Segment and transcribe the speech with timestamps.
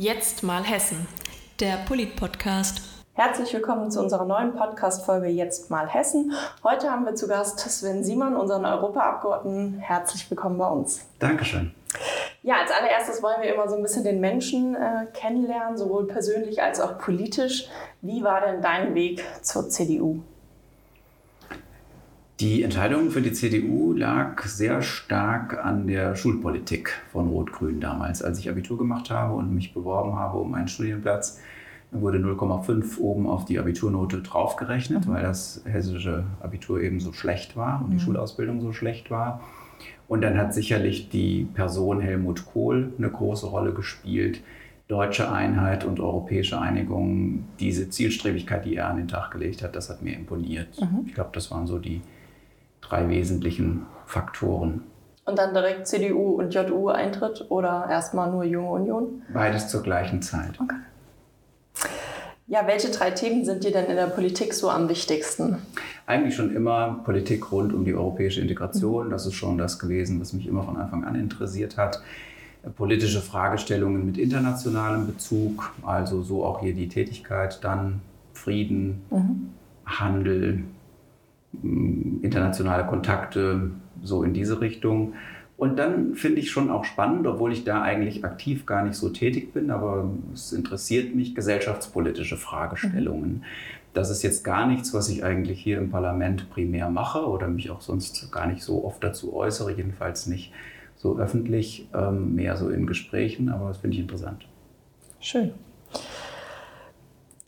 [0.00, 1.06] Jetzt mal Hessen,
[1.60, 2.80] der Polit-Podcast.
[3.12, 6.32] Herzlich willkommen zu unserer neuen Podcast-Folge Jetzt mal Hessen.
[6.64, 9.78] Heute haben wir zu Gast Sven Simon, unseren Europaabgeordneten.
[9.78, 11.06] Herzlich willkommen bei uns.
[11.18, 11.74] Dankeschön.
[12.42, 16.62] Ja, als allererstes wollen wir immer so ein bisschen den Menschen äh, kennenlernen, sowohl persönlich
[16.62, 17.68] als auch politisch.
[18.00, 20.22] Wie war denn dein Weg zur CDU?
[22.40, 28.22] Die Entscheidung für die CDU lag sehr stark an der Schulpolitik von Rot-Grün damals.
[28.22, 31.38] Als ich Abitur gemacht habe und mich beworben habe um einen Studienplatz,
[31.90, 35.12] wurde 0,5 oben auf die Abiturnote draufgerechnet, mhm.
[35.12, 38.00] weil das hessische Abitur eben so schlecht war und die mhm.
[38.00, 39.42] Schulausbildung so schlecht war.
[40.08, 44.40] Und dann hat sicherlich die Person Helmut Kohl eine große Rolle gespielt.
[44.88, 49.90] Deutsche Einheit und europäische Einigung, diese Zielstrebigkeit, die er an den Tag gelegt hat, das
[49.90, 50.80] hat mir imponiert.
[50.80, 51.04] Mhm.
[51.06, 52.00] Ich glaube, das waren so die
[52.90, 54.82] drei wesentlichen Faktoren.
[55.24, 59.22] Und dann direkt CDU und JU Eintritt oder erstmal nur Junge Union?
[59.32, 60.58] Beides zur gleichen Zeit.
[60.60, 60.76] Okay.
[62.48, 65.58] Ja, welche drei Themen sind dir denn in der Politik so am wichtigsten?
[66.06, 69.08] Eigentlich schon immer Politik rund um die europäische Integration.
[69.08, 72.02] Das ist schon das gewesen, was mich immer von Anfang an interessiert hat.
[72.76, 78.00] Politische Fragestellungen mit internationalem Bezug, also so auch hier die Tätigkeit, dann
[78.32, 79.50] Frieden, mhm.
[79.86, 80.64] Handel,
[82.22, 83.70] internationale Kontakte,
[84.02, 85.14] so in diese Richtung.
[85.56, 89.10] Und dann finde ich schon auch spannend, obwohl ich da eigentlich aktiv gar nicht so
[89.10, 93.30] tätig bin, aber es interessiert mich gesellschaftspolitische Fragestellungen.
[93.30, 93.44] Mhm.
[93.92, 97.70] Das ist jetzt gar nichts, was ich eigentlich hier im Parlament primär mache oder mich
[97.70, 100.52] auch sonst gar nicht so oft dazu äußere, jedenfalls nicht
[100.96, 104.46] so öffentlich, ähm, mehr so in Gesprächen, aber das finde ich interessant.
[105.18, 105.52] Schön.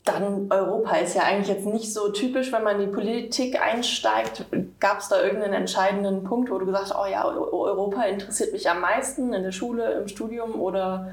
[0.03, 4.45] Dann Europa ist ja eigentlich jetzt nicht so typisch, wenn man in die Politik einsteigt.
[4.79, 8.69] Gab es da irgendeinen entscheidenden Punkt, wo du gesagt hast, oh ja, Europa interessiert mich
[8.69, 11.11] am meisten in der Schule, im Studium oder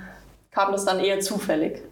[0.50, 1.82] kam das dann eher zufällig?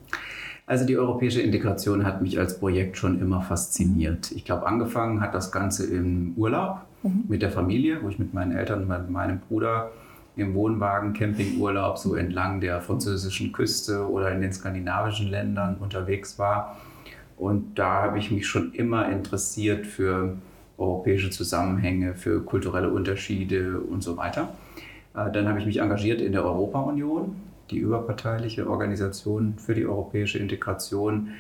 [0.66, 4.32] Also die europäische Integration hat mich als Projekt schon immer fasziniert.
[4.32, 7.24] Ich glaube, angefangen hat das Ganze im Urlaub mhm.
[7.28, 9.92] mit der Familie, wo ich mit meinen Eltern und mit meinem Bruder
[10.36, 16.76] im Wohnwagen Campingurlaub so entlang der französischen Küste oder in den skandinavischen Ländern unterwegs war.
[17.38, 20.36] Und da habe ich mich schon immer interessiert für
[20.76, 24.54] europäische Zusammenhänge, für kulturelle Unterschiede und so weiter.
[25.14, 27.36] Äh, dann habe ich mich engagiert in der Europa-Union,
[27.70, 31.30] die überparteiliche Organisation für die europäische Integration.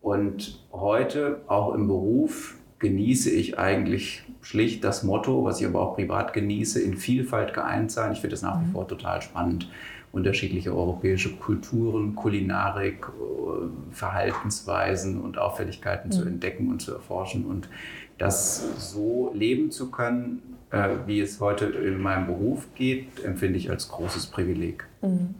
[0.00, 5.94] Und heute, auch im Beruf, genieße ich eigentlich schlicht das Motto, was ich aber auch
[5.96, 8.12] privat genieße, in Vielfalt geeint sein.
[8.12, 8.72] Ich finde das nach wie mhm.
[8.72, 9.68] vor total spannend
[10.12, 16.12] unterschiedliche europäische Kulturen, Kulinarik, äh, Verhaltensweisen und Auffälligkeiten mhm.
[16.12, 17.44] zu entdecken und zu erforschen.
[17.44, 17.68] Und
[18.16, 23.70] das so leben zu können, äh, wie es heute in meinem Beruf geht, empfinde ich
[23.70, 24.86] als großes Privileg.
[25.02, 25.34] Mhm.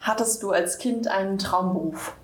[0.00, 2.14] Hattest du als Kind einen Traumberuf?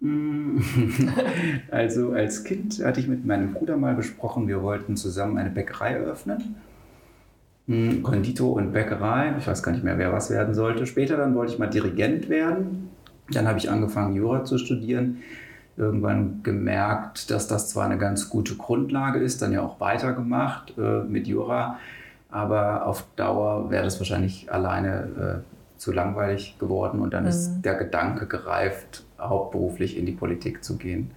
[1.70, 5.92] Also als Kind hatte ich mit meinem Bruder mal besprochen, wir wollten zusammen eine Bäckerei
[5.92, 6.56] eröffnen.
[7.66, 9.34] Hm, Konditor und Bäckerei.
[9.38, 10.86] Ich weiß gar nicht mehr, wer was werden sollte.
[10.86, 12.88] Später dann wollte ich mal Dirigent werden.
[13.30, 15.18] Dann habe ich angefangen, Jura zu studieren.
[15.76, 21.04] Irgendwann gemerkt, dass das zwar eine ganz gute Grundlage ist, dann ja auch weitergemacht äh,
[21.04, 21.78] mit Jura,
[22.28, 27.30] aber auf Dauer wäre das wahrscheinlich alleine äh, zu langweilig geworden und dann mhm.
[27.30, 31.10] ist der Gedanke gereift, hauptberuflich in die Politik zu gehen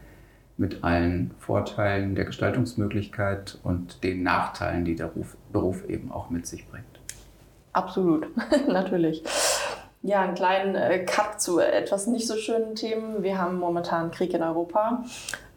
[0.56, 6.48] mit allen Vorteilen der Gestaltungsmöglichkeit und den Nachteilen, die der Beruf, Beruf eben auch mit
[6.48, 6.86] sich bringt.
[7.74, 8.28] Absolut,
[8.68, 9.24] natürlich.
[10.02, 13.22] Ja, einen kleinen äh, Cut zu etwas nicht so schönen Themen.
[13.24, 15.04] Wir haben momentan Krieg in Europa.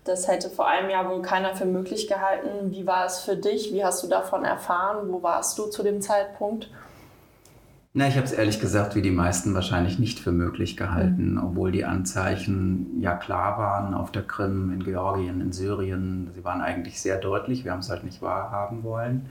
[0.04, 2.72] Das hätte vor einem Jahr wohl keiner für möglich gehalten.
[2.72, 3.72] Wie war es für dich?
[3.72, 5.12] Wie hast du davon erfahren?
[5.12, 6.70] Wo warst du zu dem Zeitpunkt?
[7.98, 11.42] Na, ich habe es ehrlich gesagt wie die meisten wahrscheinlich nicht für möglich gehalten, mhm.
[11.42, 16.28] obwohl die Anzeichen ja klar waren auf der Krim, in Georgien, in Syrien.
[16.34, 17.64] Sie waren eigentlich sehr deutlich.
[17.64, 19.30] Wir haben es halt nicht wahrhaben wollen.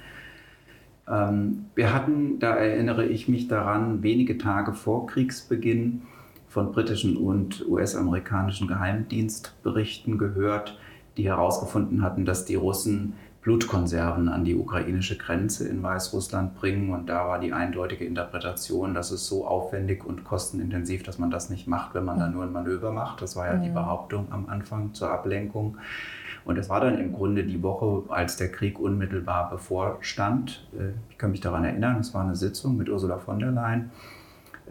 [1.07, 6.01] Ähm, wir hatten, da erinnere ich mich daran, wenige Tage vor Kriegsbeginn
[6.47, 10.75] von britischen und US-amerikanischen Geheimdienstberichten gehört,
[11.17, 13.13] die herausgefunden hatten, dass die Russen
[13.45, 16.89] Blutkonserven an die ukrainische Grenze in Weißrussland bringen.
[16.89, 21.51] Und da war die eindeutige Interpretation, dass es so aufwendig und kostenintensiv, dass man das
[21.51, 23.21] nicht macht, wenn man da nur ein Manöver macht.
[23.21, 25.77] Das war ja die Behauptung am Anfang zur Ablenkung.
[26.43, 30.67] Und es war dann im Grunde die Woche, als der Krieg unmittelbar bevorstand.
[30.75, 33.91] Äh, ich kann mich daran erinnern, es war eine Sitzung mit Ursula von der Leyen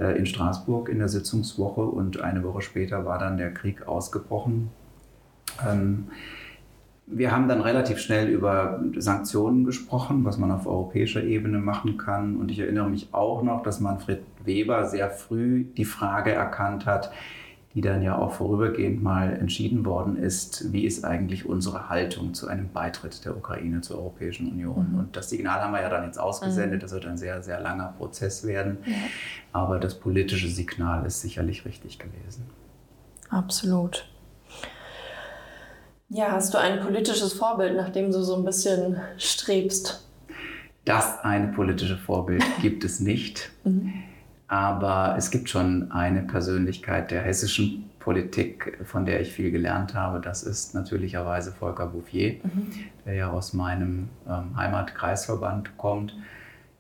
[0.01, 4.71] äh, in Straßburg in der Sitzungswoche und eine Woche später war dann der Krieg ausgebrochen.
[5.65, 6.09] Ähm,
[7.07, 12.37] wir haben dann relativ schnell über Sanktionen gesprochen, was man auf europäischer Ebene machen kann.
[12.37, 17.13] Und ich erinnere mich auch noch, dass Manfred Weber sehr früh die Frage erkannt hat,
[17.75, 22.47] die dann ja auch vorübergehend mal entschieden worden ist, wie ist eigentlich unsere Haltung zu
[22.47, 24.93] einem Beitritt der Ukraine zur Europäischen Union.
[24.93, 24.99] Mhm.
[24.99, 26.83] Und das Signal haben wir ja dann jetzt ausgesendet, mhm.
[26.83, 28.79] das wird ein sehr, sehr langer Prozess werden.
[28.87, 28.95] Ja.
[29.53, 32.45] Aber das politische Signal ist sicherlich richtig gewesen.
[33.29, 34.09] Absolut.
[36.15, 40.07] Ja, hast du ein politisches Vorbild, nach dem du so ein bisschen strebst?
[40.85, 43.51] Das eine politische Vorbild gibt es nicht.
[43.65, 43.93] Mhm.
[44.47, 50.21] Aber es gibt schon eine Persönlichkeit der hessischen Politik, von der ich viel gelernt habe.
[50.21, 52.71] Das ist natürlicherweise Volker Bouffier, mhm.
[53.05, 56.17] der ja aus meinem ähm, Heimatkreisverband kommt.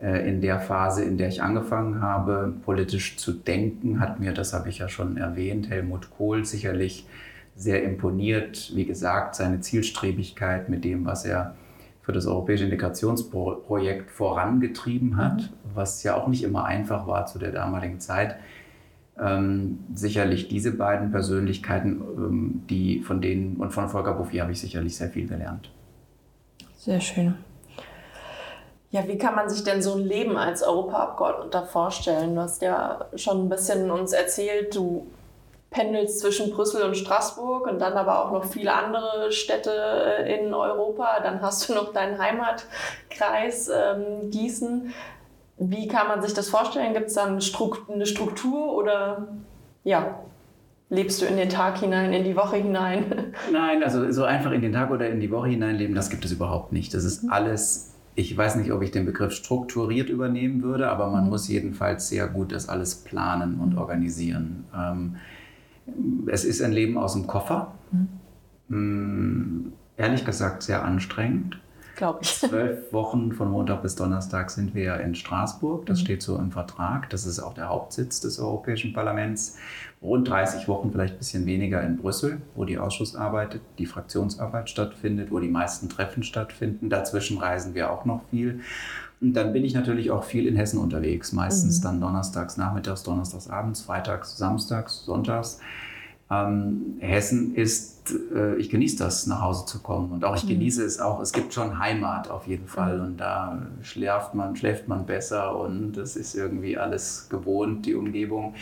[0.01, 4.53] Äh, in der Phase, in der ich angefangen habe, politisch zu denken, hat mir, das
[4.53, 7.09] habe ich ja schon erwähnt, Helmut Kohl sicherlich
[7.57, 8.73] sehr imponiert.
[8.75, 11.55] Wie gesagt, seine Zielstrebigkeit mit dem, was er
[12.03, 15.49] für das europäische Integrationsprojekt vorangetrieben hat, mhm.
[15.75, 18.37] was ja auch nicht immer einfach war zu der damaligen Zeit.
[19.19, 24.61] Ähm, sicherlich diese beiden Persönlichkeiten, ähm, die von denen und von Volker Bouffier habe ich
[24.61, 25.71] sicherlich sehr viel gelernt.
[26.77, 27.37] Sehr schön.
[28.91, 32.35] Ja, wie kann man sich denn so ein Leben als Europaabgeordneter vorstellen?
[32.35, 35.07] Du hast ja schon ein bisschen uns erzählt, du
[35.75, 40.55] pendelst zwischen Brüssel und Straßburg und dann aber auch noch viele andere Städte äh, in
[40.55, 41.21] Europa.
[41.23, 44.95] Dann hast du noch deinen Heimatkreis ähm, Gießen.
[45.59, 46.95] Wie kann man sich das vorstellen?
[46.95, 49.29] Gibt es da eine Struktur oder
[49.83, 50.21] ja,
[50.89, 53.35] lebst du in den Tag hinein, in die Woche hinein?
[53.53, 56.33] Nein, also so einfach in den Tag oder in die Woche hineinleben, das gibt es
[56.33, 56.95] überhaupt nicht.
[56.95, 57.33] Das ist mhm.
[57.33, 61.31] alles ich weiß nicht, ob ich den Begriff strukturiert übernehmen würde, aber man mhm.
[61.31, 63.79] muss jedenfalls sehr gut das alles planen und mhm.
[63.79, 64.65] organisieren.
[66.27, 67.75] Es ist ein Leben aus dem Koffer.
[68.69, 69.73] Mhm.
[69.97, 71.61] Ehrlich gesagt sehr anstrengend.
[71.97, 72.35] Glaube ich.
[72.35, 75.87] Zwölf Wochen von Montag bis Donnerstag sind wir in Straßburg.
[75.87, 76.05] Das mhm.
[76.05, 77.11] steht so im Vertrag.
[77.11, 79.57] Das ist auch der Hauptsitz des Europäischen Parlaments.
[80.03, 85.31] Rund 30 Wochen, vielleicht ein bisschen weniger in Brüssel, wo die Ausschussarbeit, die Fraktionsarbeit stattfindet,
[85.31, 86.91] wo die meisten Treffen stattfinden.
[86.91, 88.61] Dazwischen reisen wir auch noch viel.
[89.21, 91.85] Und dann bin ich natürlich auch viel in Hessen unterwegs, meistens mhm.
[91.85, 95.61] dann donnerstags, nachmittags, donnerstags abends, freitags, samstags, sonntags.
[96.31, 100.13] Ähm, Hessen ist, äh, ich genieße das, nach Hause zu kommen.
[100.13, 100.49] Und auch ich mhm.
[100.49, 102.99] genieße es auch, es gibt schon Heimat auf jeden Fall.
[102.99, 103.05] Mhm.
[103.05, 108.55] Und da schläft man, schläft man besser und es ist irgendwie alles gewohnt, die Umgebung.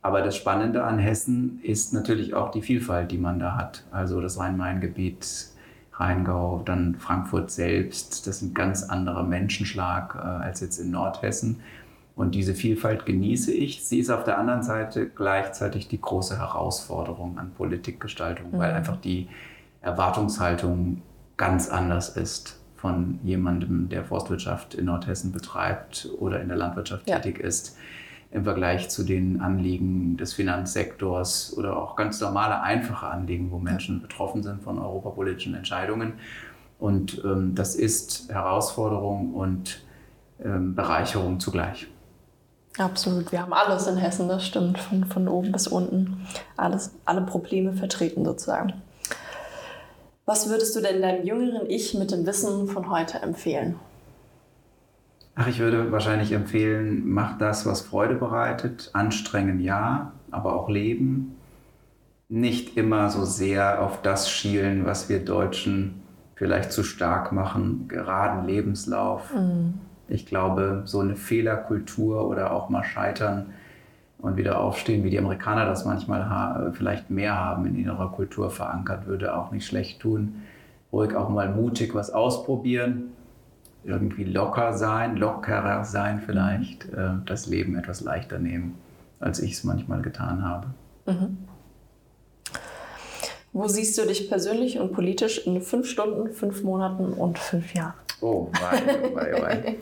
[0.00, 3.84] Aber das Spannende an Hessen ist natürlich auch die Vielfalt, die man da hat.
[3.92, 5.52] Also das Rhein-Main-Gebiet
[5.94, 8.26] Rheingau, dann Frankfurt selbst.
[8.26, 11.60] Das ist ein ganz anderer Menschenschlag äh, als jetzt in Nordhessen.
[12.14, 13.84] Und diese Vielfalt genieße ich.
[13.84, 18.58] Sie ist auf der anderen Seite gleichzeitig die große Herausforderung an Politikgestaltung, mhm.
[18.58, 19.28] weil einfach die
[19.80, 21.02] Erwartungshaltung
[21.36, 27.18] ganz anders ist von jemandem, der Forstwirtschaft in Nordhessen betreibt oder in der Landwirtschaft ja.
[27.18, 27.76] tätig ist
[28.32, 34.00] im Vergleich zu den Anliegen des Finanzsektors oder auch ganz normale, einfache Anliegen, wo Menschen
[34.00, 36.14] betroffen sind von europapolitischen Entscheidungen.
[36.78, 39.84] Und ähm, das ist Herausforderung und
[40.42, 41.86] ähm, Bereicherung zugleich.
[42.78, 46.26] Absolut, wir haben alles in Hessen, das stimmt, von, von oben bis unten.
[46.56, 48.72] Alles, alle Probleme vertreten sozusagen.
[50.24, 53.76] Was würdest du denn deinem jüngeren Ich mit dem Wissen von heute empfehlen?
[55.34, 58.90] Ach, ich würde wahrscheinlich empfehlen, mach das, was Freude bereitet.
[58.92, 61.36] Anstrengen ja, aber auch leben.
[62.28, 66.02] Nicht immer so sehr auf das schielen, was wir Deutschen
[66.34, 69.34] vielleicht zu stark machen, geraden Lebenslauf.
[69.34, 69.74] Mhm.
[70.12, 73.46] Ich glaube, so eine Fehlerkultur oder auch mal scheitern
[74.18, 79.06] und wieder aufstehen, wie die Amerikaner das manchmal vielleicht mehr haben in ihrer Kultur verankert,
[79.06, 80.42] würde auch nicht schlecht tun.
[80.92, 83.12] Ruhig auch mal mutig was ausprobieren
[83.84, 88.78] irgendwie locker sein, lockerer sein vielleicht, äh, das Leben etwas leichter nehmen,
[89.20, 90.68] als ich es manchmal getan habe.
[91.06, 91.38] Mhm.
[93.52, 97.94] Wo siehst du dich persönlich und politisch in fünf Stunden, fünf Monaten und fünf Jahren?
[98.22, 99.76] Oh, wei, wei, wei.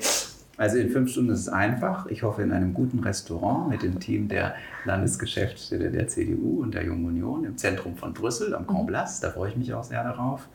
[0.57, 2.07] Also in fünf Stunden ist es einfach.
[2.07, 4.55] Ich hoffe in einem guten Restaurant mit dem Team der
[4.85, 9.21] Landesgeschäftsstelle der CDU und der Jungen Union im Zentrum von Brüssel am Grand Place.
[9.21, 10.49] Da freue ich mich auch sehr darauf.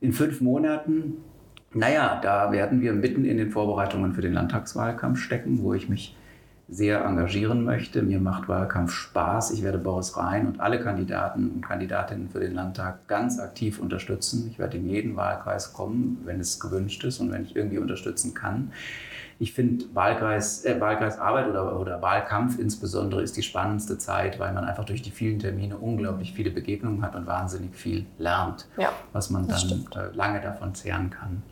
[0.00, 1.16] In fünf Monaten
[1.74, 6.16] naja, da werden wir mitten in den Vorbereitungen für den Landtagswahlkampf stecken, wo ich mich
[6.72, 8.02] sehr engagieren möchte.
[8.02, 9.50] Mir macht Wahlkampf Spaß.
[9.50, 14.48] Ich werde Boris Rhein und alle Kandidaten und Kandidatinnen für den Landtag ganz aktiv unterstützen.
[14.50, 18.32] Ich werde in jeden Wahlkreis kommen, wenn es gewünscht ist und wenn ich irgendwie unterstützen
[18.32, 18.72] kann.
[19.38, 24.64] ich finde Wahlkreis, äh, Wahlkreisarbeit oder, oder Wahlkampf insbesondere ist die spannendste Zeit, weil man
[24.64, 29.30] einfach durch die vielen Termine unglaublich viele Begegnungen hat und wahnsinnig viel lernt, ja, was
[29.30, 31.42] man dann äh, lange davon zehren kann.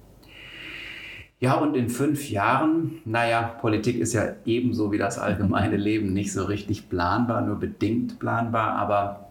[1.41, 6.35] Ja, und in fünf Jahren, naja, Politik ist ja ebenso wie das allgemeine Leben nicht
[6.35, 9.31] so richtig planbar, nur bedingt planbar, aber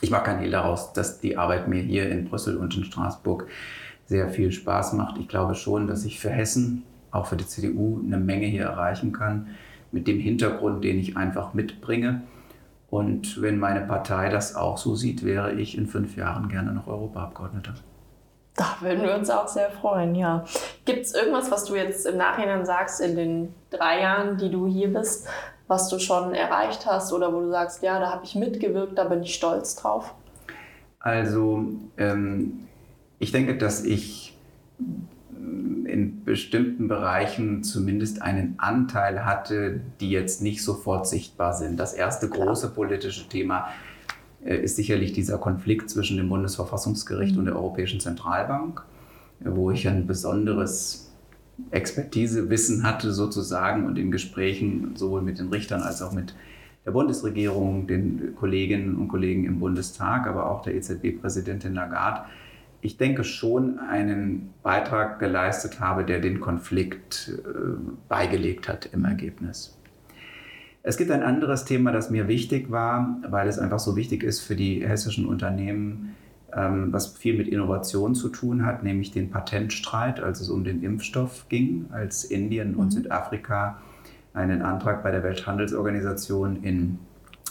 [0.00, 3.46] ich mache keinen Hehl daraus, dass die Arbeit mir hier in Brüssel und in Straßburg
[4.04, 5.16] sehr viel Spaß macht.
[5.18, 6.82] Ich glaube schon, dass ich für Hessen,
[7.12, 9.46] auch für die CDU, eine Menge hier erreichen kann,
[9.92, 12.22] mit dem Hintergrund, den ich einfach mitbringe.
[12.90, 16.88] Und wenn meine Partei das auch so sieht, wäre ich in fünf Jahren gerne noch
[16.88, 17.74] Europaabgeordneter.
[18.56, 20.44] Da würden wir uns auch sehr freuen, ja.
[20.84, 24.66] Gibt es irgendwas, was du jetzt im Nachhinein sagst, in den drei Jahren, die du
[24.66, 25.26] hier bist,
[25.66, 29.04] was du schon erreicht hast oder wo du sagst, ja, da habe ich mitgewirkt, da
[29.04, 30.14] bin ich stolz drauf?
[31.00, 31.64] Also,
[31.96, 32.66] ähm,
[33.18, 34.36] ich denke, dass ich
[35.94, 41.78] in bestimmten Bereichen zumindest einen Anteil hatte, die jetzt nicht sofort sichtbar sind.
[41.78, 43.68] Das erste große politische Thema
[44.44, 47.40] ist sicherlich dieser Konflikt zwischen dem Bundesverfassungsgericht mhm.
[47.40, 48.82] und der Europäischen Zentralbank,
[49.40, 51.12] wo ich ein besonderes
[51.70, 56.34] Expertisewissen hatte sozusagen und in Gesprächen sowohl mit den Richtern als auch mit
[56.84, 62.24] der Bundesregierung, den Kolleginnen und Kollegen im Bundestag, aber auch der EZB-Präsidentin Lagarde,
[62.82, 67.48] ich denke schon einen Beitrag geleistet habe, der den Konflikt äh,
[68.08, 69.78] beigelegt hat im Ergebnis.
[70.86, 74.40] Es gibt ein anderes Thema, das mir wichtig war, weil es einfach so wichtig ist
[74.40, 76.14] für die hessischen Unternehmen,
[76.52, 80.82] ähm, was viel mit Innovation zu tun hat, nämlich den Patentstreit, als es um den
[80.82, 82.90] Impfstoff ging, als Indien und mhm.
[82.90, 83.80] Südafrika
[84.34, 86.98] einen Antrag bei der Welthandelsorganisation in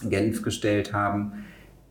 [0.07, 1.31] Genf gestellt haben,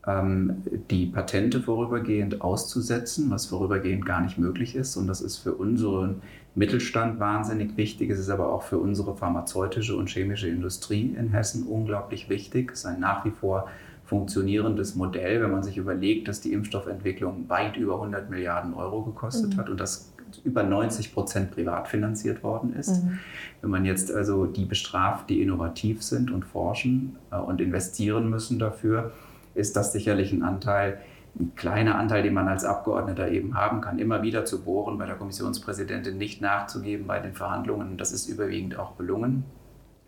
[0.05, 4.97] die Patente vorübergehend auszusetzen, was vorübergehend gar nicht möglich ist.
[4.97, 6.23] Und das ist für unseren
[6.57, 8.11] Mittelstand wahnsinnig wichtig.
[8.11, 12.73] Es ist aber auch für unsere pharmazeutische und chemische Industrie in Hessen unglaublich wichtig.
[12.73, 13.69] Es ist ein nach wie vor
[14.05, 19.55] funktionierendes Modell, wenn man sich überlegt, dass die Impfstoffentwicklung weit über 100 Milliarden Euro gekostet
[19.55, 19.59] mhm.
[19.59, 20.13] hat und das
[20.45, 23.05] über 90 Prozent privat finanziert worden ist.
[23.05, 23.19] Mhm.
[23.61, 28.59] Wenn man jetzt also die bestraft, die innovativ sind und forschen äh, und investieren müssen
[28.59, 29.13] dafür,
[29.55, 31.01] ist das sicherlich ein Anteil,
[31.39, 35.07] ein kleiner Anteil, den man als Abgeordneter eben haben kann, immer wieder zu bohren, bei
[35.07, 37.97] der Kommissionspräsidentin nicht nachzugeben bei den Verhandlungen.
[37.97, 39.45] Das ist überwiegend auch gelungen.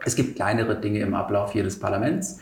[0.05, 2.41] Es gibt kleinere Dinge im Ablauf jedes Parlaments.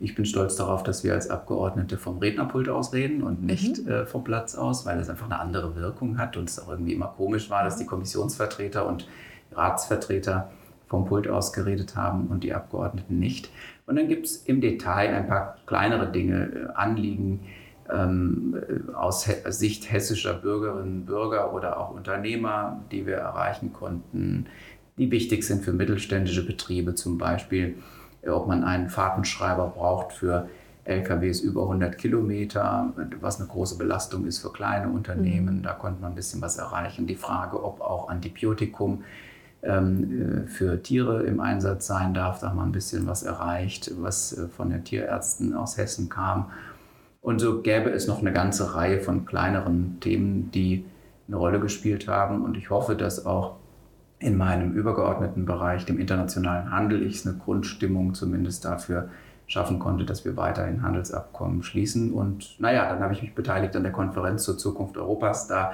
[0.00, 3.90] Ich bin stolz darauf, dass wir als Abgeordnete vom Rednerpult aus reden und nicht mhm.
[3.90, 6.94] äh, vom Platz aus, weil es einfach eine andere Wirkung hat und es auch irgendwie
[6.94, 9.06] immer komisch war, dass die Kommissionsvertreter und
[9.52, 10.50] Ratsvertreter
[10.90, 13.48] vom Pult aus geredet haben und die Abgeordneten nicht.
[13.86, 17.46] Und dann gibt es im Detail ein paar kleinere Dinge, äh, Anliegen
[17.88, 18.60] ähm,
[18.94, 24.46] aus Sicht hessischer Bürgerinnen und Bürger oder auch Unternehmer, die wir erreichen konnten,
[24.98, 27.76] die wichtig sind für mittelständische Betriebe, zum Beispiel,
[28.22, 30.48] äh, ob man einen Fahrtenschreiber braucht für
[30.84, 35.58] LKWs über 100 Kilometer, was eine große Belastung ist für kleine Unternehmen.
[35.58, 35.62] Mhm.
[35.62, 37.06] Da konnte man ein bisschen was erreichen.
[37.06, 39.29] Die Frage, ob auch Antibiotikum äh,
[39.62, 42.40] für Tiere im Einsatz sein darf.
[42.40, 46.50] Da haben wir ein bisschen was erreicht, was äh, von den Tierärzten aus Hessen kam.
[47.20, 50.86] Und so gäbe es noch eine ganze Reihe von kleineren Themen, die
[51.28, 52.42] eine Rolle gespielt haben.
[52.42, 53.56] Und ich hoffe, dass auch
[54.18, 59.08] in meinem übergeordneten Bereich, dem internationalen Handel, ich eine Grundstimmung zumindest dafür
[59.46, 62.12] schaffen konnte, dass wir weiterhin Handelsabkommen schließen.
[62.12, 65.48] Und naja, dann habe ich mich beteiligt an der Konferenz zur Zukunft Europas.
[65.48, 65.72] Da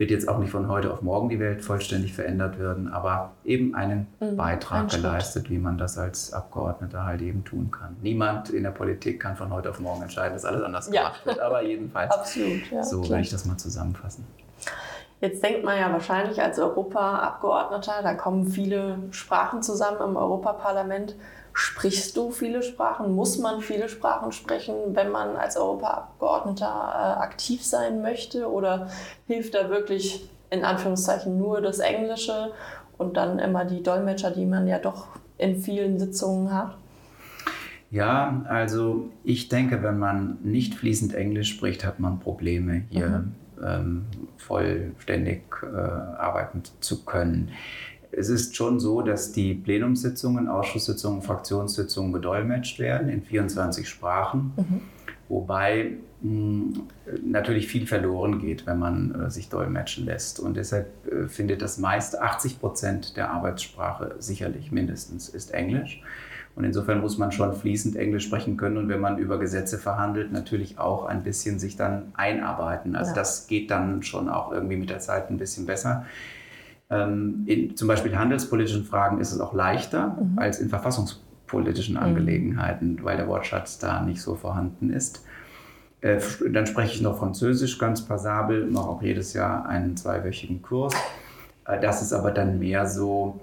[0.00, 3.74] wird jetzt auch nicht von heute auf morgen die Welt vollständig verändert werden, aber eben
[3.74, 7.98] einen mhm, Beitrag ein geleistet, wie man das als Abgeordneter halt eben tun kann.
[8.00, 11.02] Niemand in der Politik kann von heute auf morgen entscheiden, dass alles anders ja.
[11.02, 13.18] gemacht wird, aber jedenfalls Absolut, ja, so klar.
[13.18, 14.26] will ich das mal zusammenfassen.
[15.20, 21.14] Jetzt denkt man ja wahrscheinlich als Europaabgeordneter, da kommen viele Sprachen zusammen im Europaparlament.
[21.52, 23.14] Sprichst du viele Sprachen?
[23.14, 28.50] Muss man viele Sprachen sprechen, wenn man als Europaabgeordneter äh, aktiv sein möchte?
[28.50, 28.88] Oder
[29.26, 32.52] hilft da wirklich in Anführungszeichen nur das Englische
[32.98, 36.76] und dann immer die Dolmetscher, die man ja doch in vielen Sitzungen hat?
[37.90, 43.34] Ja, also ich denke, wenn man nicht fließend Englisch spricht, hat man Probleme hier mhm.
[43.64, 47.50] ähm, vollständig äh, arbeiten zu können
[48.12, 54.80] es ist schon so, dass die Plenumssitzungen, Ausschusssitzungen, Fraktionssitzungen gedolmetscht werden in 24 Sprachen, mhm.
[55.28, 56.82] wobei mh, hm,
[57.24, 60.40] natürlich viel verloren geht, wenn man äh, sich dolmetschen lässt.
[60.40, 66.02] Und deshalb äh, findet das meiste, 80 Prozent der Arbeitssprache sicherlich mindestens, ist Englisch.
[66.56, 70.32] Und insofern muss man schon fließend Englisch sprechen können und wenn man über Gesetze verhandelt,
[70.32, 72.96] natürlich auch ein bisschen sich dann einarbeiten.
[72.96, 73.14] Also ja.
[73.14, 76.06] das geht dann schon auch irgendwie mit der Zeit ein bisschen besser.
[76.90, 80.38] Ähm, in zum Beispiel handelspolitischen Fragen ist es auch leichter mhm.
[80.38, 82.02] als in verfassungspolitischen mhm.
[82.02, 85.24] Angelegenheiten, weil der Wortschatz da nicht so vorhanden ist.
[86.00, 86.18] Äh,
[86.50, 90.94] dann spreche ich noch Französisch ganz passabel, mache auch jedes Jahr einen zweiwöchigen Kurs.
[91.66, 93.38] Äh, das ist aber dann mehr so,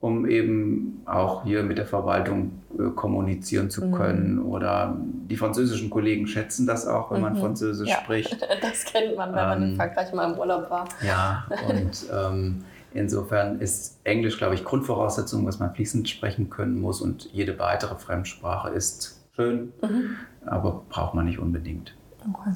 [0.00, 3.92] um eben auch hier mit der Verwaltung äh, kommunizieren zu mhm.
[3.92, 4.38] können.
[4.40, 7.38] Oder die französischen Kollegen schätzen das auch, wenn man mhm.
[7.38, 7.96] Französisch ja.
[7.96, 8.36] spricht.
[8.60, 10.84] Das kennt man, wenn ähm, man in ähm, Frankreich mal im Urlaub war.
[11.04, 17.00] Ja, und ähm, insofern ist Englisch, glaube ich, Grundvoraussetzung, was man fließend sprechen können muss.
[17.00, 20.16] Und jede weitere Fremdsprache ist schön, mhm.
[20.46, 21.94] aber braucht man nicht unbedingt.
[22.32, 22.54] Okay.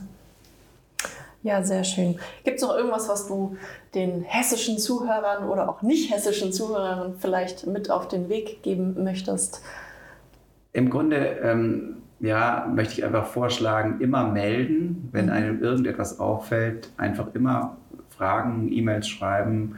[1.42, 2.18] Ja, sehr schön.
[2.42, 3.56] Gibt es noch irgendwas, was du
[3.94, 9.62] den hessischen Zuhörern oder auch nicht hessischen Zuhörern vielleicht mit auf den Weg geben möchtest?
[10.72, 15.32] Im Grunde ähm, ja, möchte ich einfach vorschlagen, immer melden, wenn mhm.
[15.32, 17.76] einem irgendetwas auffällt, einfach immer
[18.16, 19.76] fragen, E-Mails schreiben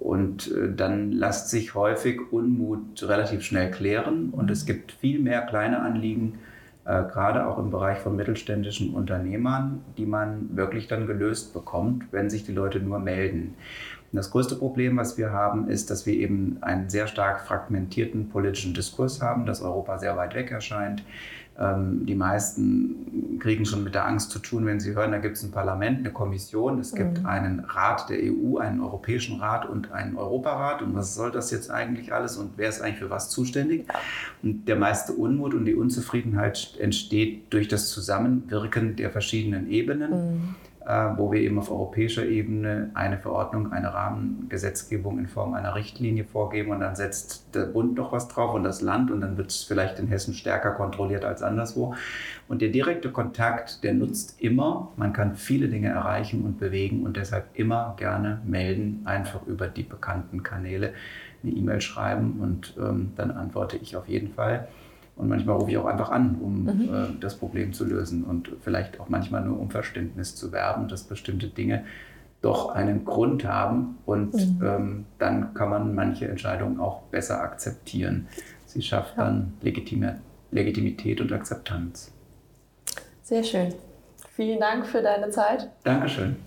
[0.00, 5.42] und äh, dann lässt sich häufig Unmut relativ schnell klären und es gibt viel mehr
[5.42, 6.38] kleine Anliegen,
[6.84, 12.30] äh, gerade auch im Bereich von mittelständischen Unternehmern, die man wirklich dann gelöst bekommt, wenn
[12.30, 13.54] sich die Leute nur melden.
[14.12, 18.72] Das größte Problem, was wir haben, ist, dass wir eben einen sehr stark fragmentierten politischen
[18.72, 21.02] Diskurs haben, dass Europa sehr weit weg erscheint,
[21.58, 25.36] ähm, die meisten kriegen schon mit der Angst zu tun, wenn sie hören, da gibt
[25.36, 27.26] es ein Parlament, eine Kommission, es gibt mhm.
[27.26, 30.82] einen Rat der EU, einen Europäischen Rat und einen Europarat.
[30.82, 33.86] Und was soll das jetzt eigentlich alles und wer ist eigentlich für was zuständig?
[34.42, 40.10] Und der meiste Unmut und die Unzufriedenheit entsteht durch das Zusammenwirken der verschiedenen Ebenen.
[40.10, 40.54] Mhm.
[40.86, 46.24] Äh, wo wir eben auf europäischer Ebene eine Verordnung, eine Rahmengesetzgebung in Form einer Richtlinie
[46.24, 49.50] vorgeben und dann setzt der Bund noch was drauf und das Land und dann wird
[49.50, 51.94] es vielleicht in Hessen stärker kontrolliert als anderswo.
[52.48, 57.16] Und der direkte Kontakt, der nutzt immer, man kann viele Dinge erreichen und bewegen und
[57.16, 60.92] deshalb immer gerne melden, einfach über die bekannten Kanäle
[61.42, 64.68] eine E-Mail schreiben und ähm, dann antworte ich auf jeden Fall.
[65.16, 66.94] Und manchmal rufe ich auch einfach an, um mhm.
[66.94, 71.04] äh, das Problem zu lösen und vielleicht auch manchmal nur um Verständnis zu werben, dass
[71.04, 71.84] bestimmte Dinge
[72.42, 74.62] doch einen Grund haben und mhm.
[74.62, 78.26] ähm, dann kann man manche Entscheidungen auch besser akzeptieren.
[78.66, 79.24] Sie schafft ja.
[79.24, 80.18] dann Legitime,
[80.50, 82.12] Legitimität und Akzeptanz.
[83.22, 83.72] Sehr schön.
[84.32, 85.70] Vielen Dank für deine Zeit.
[85.84, 86.36] Dankeschön.